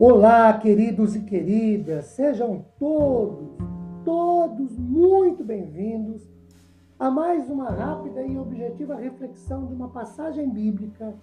[0.00, 3.48] Olá, queridos e queridas, sejam todos,
[4.04, 6.22] todos muito bem-vindos
[7.00, 11.14] a mais uma rápida e objetiva reflexão de uma passagem bíblica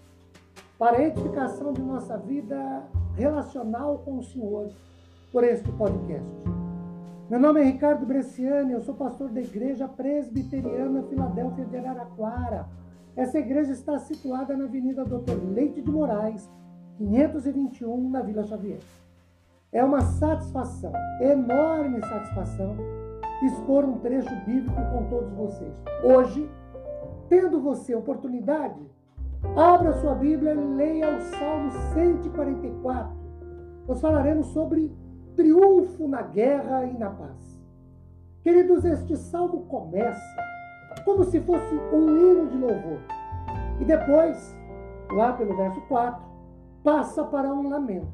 [0.77, 2.83] para a edificação de nossa vida
[3.15, 4.67] relacional com o Senhor
[5.31, 6.27] por este podcast.
[7.29, 12.67] Meu nome é Ricardo Bresciani, eu sou pastor da Igreja Presbiteriana Filadélfia de Araraquara.
[13.15, 16.49] Essa igreja está situada na Avenida Doutor Leite de Moraes,
[16.97, 18.79] 521, na Vila Xavier.
[19.71, 22.75] É uma satisfação, enorme satisfação,
[23.43, 25.73] expor um trecho bíblico com todos vocês.
[26.03, 26.49] Hoje,
[27.27, 28.79] tendo você oportunidade,
[29.55, 33.15] abra sua Bíblia e leia o Salmo 144.
[33.87, 34.95] Nós falaremos sobre
[35.35, 37.61] triunfo na guerra e na paz.
[38.41, 40.21] Queridos, este salmo começa
[41.03, 42.99] como se fosse um hino de louvor.
[43.79, 44.55] E depois,
[45.11, 46.34] lá pelo verso 4,
[46.85, 48.07] passa para um lamento.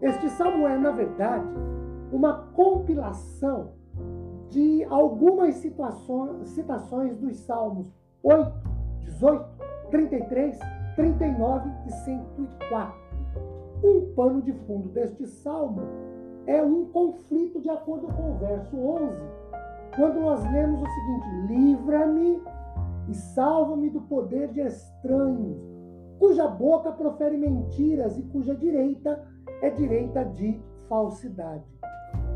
[0.00, 1.46] Este salmo é, na verdade,
[2.10, 3.72] uma compilação
[4.48, 7.86] de algumas situações, citações dos salmos
[8.22, 8.52] 8,
[9.00, 9.44] 18,
[9.90, 10.58] 33,
[10.96, 13.04] 39 e 104.
[13.84, 15.82] Um pano de fundo deste salmo
[16.46, 19.12] é um conflito de acordo com o verso 11,
[19.94, 22.42] quando nós lemos o seguinte: Livra-me
[23.08, 25.73] e salva-me do poder de estranhos
[26.18, 29.22] cuja boca profere mentiras e cuja direita
[29.62, 31.64] é direita de falsidade.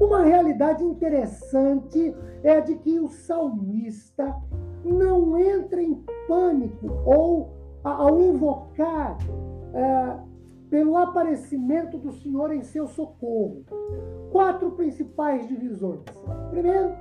[0.00, 4.34] Uma realidade interessante é a de que o salmista
[4.84, 7.50] não entra em pânico ou
[7.82, 9.16] ao invocar
[9.74, 10.18] é,
[10.70, 13.64] pelo aparecimento do Senhor em seu socorro.
[14.30, 16.02] Quatro principais divisões.
[16.50, 16.92] Primeiro,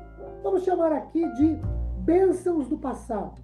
[0.41, 1.59] vamos chamar aqui de
[1.99, 3.41] bênçãos do passado,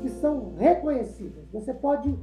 [0.00, 1.48] que são reconhecidas.
[1.52, 2.18] Você pode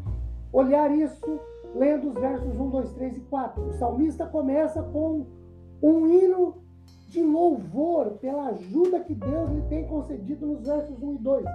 [0.51, 1.39] olhar isso
[1.75, 3.67] lendo os versos 1, 2, 3 e 4.
[3.67, 5.25] O salmista começa com
[5.81, 6.55] um hino
[7.07, 11.45] de louvor pela ajuda que Deus lhe tem concedido nos versos 1 e 2.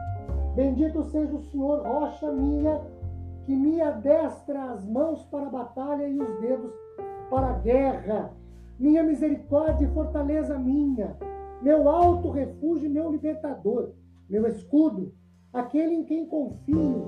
[0.54, 2.80] Bendito seja o Senhor, rocha minha,
[3.44, 6.72] que me adestra as mãos para a batalha e os dedos
[7.30, 8.32] para a guerra.
[8.78, 11.16] Minha misericórdia e fortaleza minha,
[11.62, 13.92] meu alto refúgio e meu libertador,
[14.28, 15.12] meu escudo,
[15.52, 17.04] aquele em quem confio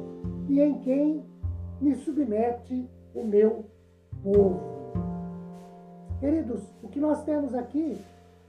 [0.48, 1.24] e em quem
[1.80, 3.64] me submete o meu
[4.22, 4.60] povo.
[6.20, 7.98] Queridos, o que nós temos aqui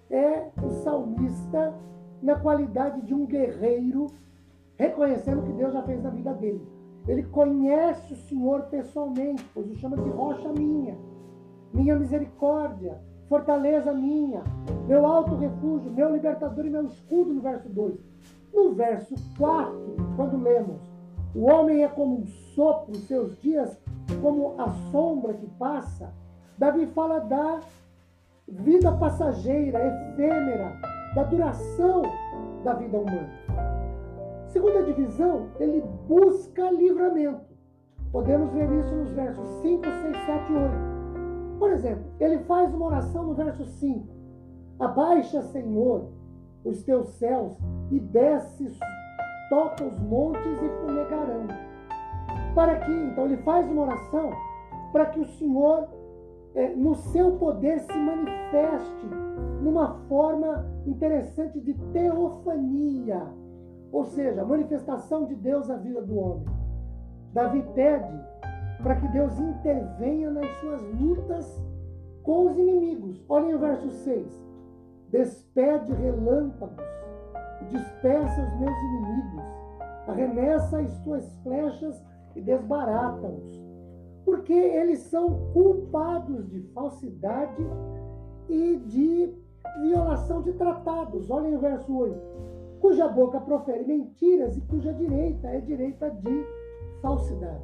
[0.10, 1.74] é o salmista
[2.22, 4.08] na qualidade de um guerreiro,
[4.78, 6.66] reconhecendo o que Deus já fez na vida dele.
[7.08, 10.98] Ele conhece o Senhor pessoalmente, pois o chama de rocha minha,
[11.74, 14.44] minha misericórdia, fortaleza minha,
[14.88, 17.96] meu alto refúgio, meu libertador e meu escudo, no verso 2.
[18.54, 20.82] No verso 4, quando lemos,
[21.36, 23.78] o homem é como um sopro, seus dias
[24.22, 26.14] como a sombra que passa.
[26.58, 27.60] Davi fala da
[28.48, 30.80] vida passageira, efêmera,
[31.14, 32.02] da duração
[32.64, 33.30] da vida humana.
[34.48, 37.46] Segunda divisão, ele busca livramento.
[38.12, 40.98] Podemos ver isso nos versos 5, 6, 7 e 8.
[41.60, 44.08] Por exemplo, ele faz uma oração no verso 5.
[44.80, 46.10] Abaixa, Senhor,
[46.64, 47.58] os teus céus
[47.92, 48.70] e desce
[49.50, 51.48] toca os montes e fumegarão.
[52.56, 54.32] Para que, então, ele faz uma oração
[54.92, 55.88] para que o Senhor,
[56.56, 59.08] é, no seu poder, se manifeste
[59.62, 63.22] numa forma interessante de teofania,
[63.92, 66.46] ou seja, manifestação de Deus na vida do homem.
[67.34, 68.20] Davi pede
[68.82, 71.64] para que Deus intervenha nas suas lutas
[72.24, 73.24] com os inimigos.
[73.28, 74.48] Olhem o verso 6.
[75.10, 76.86] Despede relâmpagos
[77.68, 79.44] dispersa os meus inimigos,
[80.08, 82.04] arremessa as tuas flechas
[82.36, 83.66] e desbarata-os.
[84.26, 87.66] Porque eles são culpados de falsidade
[88.50, 89.34] e de
[89.82, 91.30] violação de tratados.
[91.30, 92.18] Olhem o verso 8.
[92.82, 96.46] Cuja boca profere mentiras e cuja direita é direita de
[97.02, 97.64] falsidade.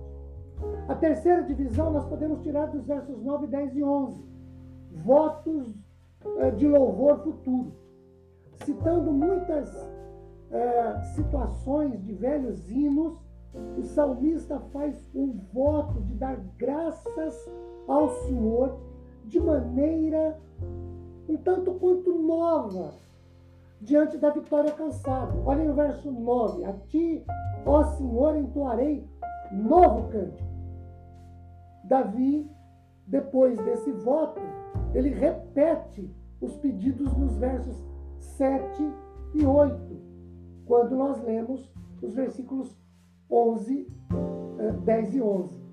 [0.88, 4.24] A terceira divisão nós podemos tirar dos versos 9, 10 e 11.
[5.04, 5.75] Votos
[6.38, 7.82] eh, de louvor futuro
[8.65, 9.69] citando muitas
[10.51, 13.18] é, situações de velhos hinos,
[13.77, 17.51] o salmista faz um voto de dar graças
[17.88, 18.80] ao Senhor
[19.25, 20.39] de maneira
[21.30, 22.94] um tanto quanto nova
[23.80, 25.33] diante da vitória alcançada.
[25.45, 27.24] Olhem o verso 9: A ti,
[27.66, 29.07] ó Senhor, entoarei
[29.51, 30.50] novo cântico.
[31.83, 32.50] Davi,
[33.06, 34.42] depois desse voto,
[34.94, 36.09] ele repete
[36.42, 37.93] os pedidos nos versos
[38.38, 38.92] 7
[39.34, 39.75] e 8,
[40.66, 41.72] quando nós lemos
[42.02, 42.78] os versículos
[43.30, 43.88] 11,
[44.84, 45.64] 10 eh, e 11.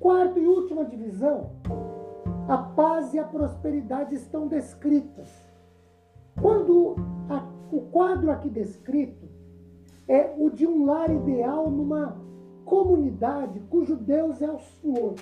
[0.00, 1.50] Quarta e última divisão
[2.48, 5.28] a paz e a prosperidade estão descritas.
[6.40, 6.96] Quando
[7.28, 9.28] a, o quadro aqui descrito
[10.08, 12.16] é o de um lar ideal numa
[12.64, 15.14] comunidade cujo Deus é o Senhor.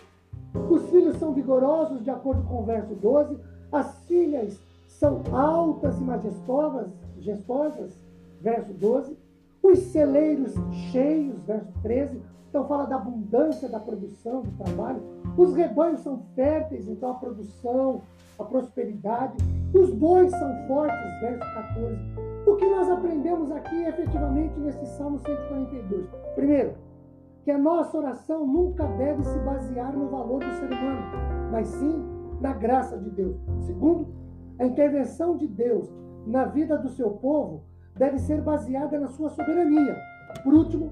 [0.71, 3.37] Os filhos são vigorosos, de acordo com o verso 12,
[3.73, 4.57] as filhas
[4.99, 7.99] são altas e majestosas, majestosas
[8.41, 9.17] verso 12,
[9.63, 10.55] os celeiros
[10.91, 15.03] cheios, verso 13, então fala da abundância da produção, do trabalho.
[15.37, 18.03] Os rebanhos são férteis, então a produção,
[18.39, 19.37] a prosperidade.
[19.75, 21.97] Os bois são fortes, verso 14.
[22.47, 26.07] O que nós aprendemos aqui efetivamente nesse Salmo 142?
[26.35, 26.75] Primeiro,
[27.45, 31.03] que a nossa oração nunca deve se basear no valor do ser humano,
[31.51, 32.03] mas sim
[32.41, 33.37] na graça de Deus.
[33.67, 34.07] Segundo,
[34.59, 35.93] a intervenção de Deus
[36.27, 37.63] na vida do seu povo
[37.97, 39.97] deve ser baseada na sua soberania.
[40.43, 40.91] Por último,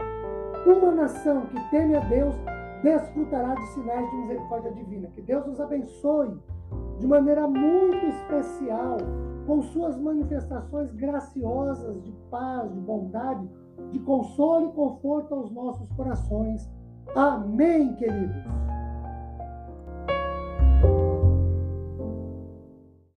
[0.66, 2.34] uma nação que teme a Deus
[2.82, 5.08] desfrutará de sinais de misericórdia divina.
[5.08, 6.38] Que Deus nos abençoe
[6.98, 8.98] de maneira muito especial
[9.46, 13.48] com suas manifestações graciosas de paz, de bondade,
[13.90, 16.68] de consolo e conforto aos nossos corações.
[17.14, 18.73] Amém, queridos.